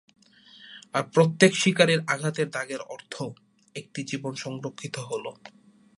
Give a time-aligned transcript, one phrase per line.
[0.93, 3.13] আর প্রত্যেক শিকারীর আঘাতের দাগের অর্থ,
[3.75, 5.31] একটি জীবন সংরক্ষিত হলো।